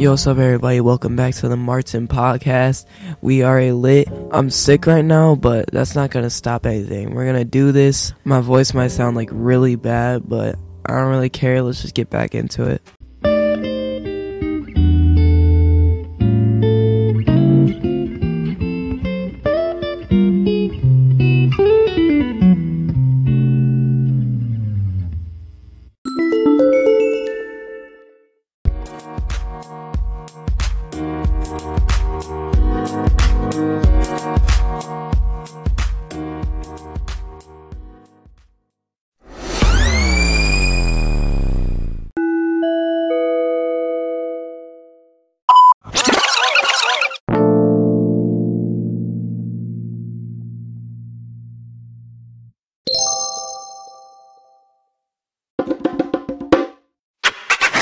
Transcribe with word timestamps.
Yo, 0.00 0.12
what's 0.12 0.26
up, 0.26 0.38
everybody? 0.38 0.80
Welcome 0.80 1.14
back 1.14 1.34
to 1.34 1.48
the 1.48 1.58
Martin 1.58 2.08
Podcast. 2.08 2.86
We 3.20 3.42
are 3.42 3.60
a 3.60 3.72
lit. 3.72 4.08
I'm 4.30 4.48
sick 4.48 4.86
right 4.86 5.04
now, 5.04 5.34
but 5.34 5.70
that's 5.70 5.94
not 5.94 6.10
gonna 6.10 6.30
stop 6.30 6.64
anything. 6.64 7.14
We're 7.14 7.26
gonna 7.26 7.44
do 7.44 7.70
this. 7.70 8.14
My 8.24 8.40
voice 8.40 8.72
might 8.72 8.92
sound 8.92 9.14
like 9.14 9.28
really 9.30 9.76
bad, 9.76 10.26
but 10.26 10.56
I 10.86 10.94
don't 10.94 11.10
really 11.10 11.28
care. 11.28 11.60
Let's 11.60 11.82
just 11.82 11.94
get 11.94 12.08
back 12.08 12.34
into 12.34 12.64
it. 12.64 12.80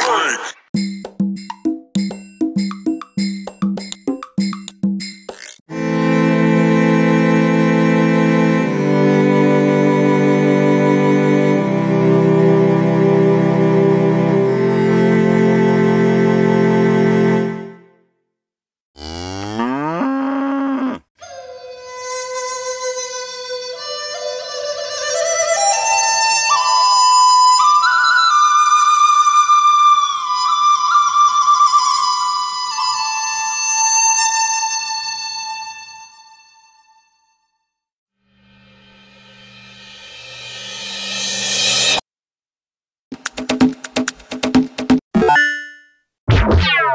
freak. 0.08 0.67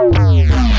Wow. 0.02 0.73